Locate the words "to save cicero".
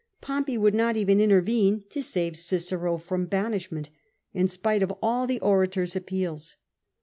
1.91-2.97